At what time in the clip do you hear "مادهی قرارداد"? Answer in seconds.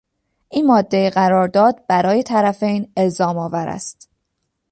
0.67-1.83